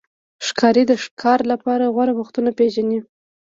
[0.47, 2.99] ښکاري د ښکار لپاره غوره وختونه پېژني.